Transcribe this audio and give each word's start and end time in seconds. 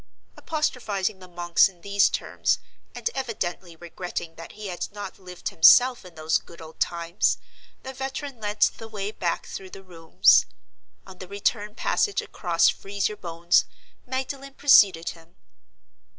Apostrophizing 0.35 1.19
the 1.19 1.27
monks 1.27 1.69
in 1.69 1.81
these 1.81 2.09
terms, 2.09 2.57
and 2.95 3.07
evidently 3.13 3.75
regretting 3.75 4.33
that 4.33 4.53
he 4.53 4.65
had 4.65 4.91
not 4.91 5.19
lived 5.19 5.49
himself 5.49 6.03
in 6.03 6.15
those 6.15 6.39
good 6.39 6.59
old 6.59 6.79
times, 6.79 7.37
the 7.83 7.93
veteran 7.93 8.39
led 8.39 8.61
the 8.61 8.87
way 8.87 9.11
back 9.11 9.45
through 9.45 9.69
the 9.69 9.83
rooms. 9.83 10.47
On 11.05 11.19
the 11.19 11.27
return 11.27 11.75
passage 11.75 12.19
across 12.19 12.67
"Freeze 12.67 13.09
your 13.09 13.15
Bones," 13.17 13.65
Magdalen 14.07 14.55
preceded 14.55 15.09
him. 15.09 15.35